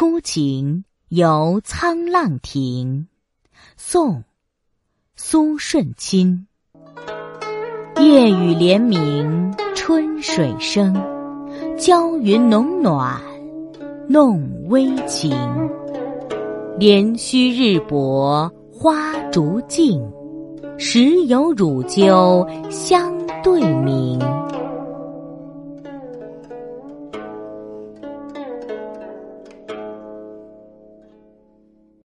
[0.00, 3.08] 初晴游沧浪亭，
[3.76, 4.18] 宋·
[5.16, 6.46] 苏舜钦。
[7.98, 10.94] 夜雨连绵，春水生，
[11.76, 13.20] 娇云浓暖，
[14.08, 15.36] 弄微晴。
[16.78, 20.00] 连须日薄花烛尽，
[20.78, 23.12] 时有乳鸠相
[23.42, 24.16] 对鸣。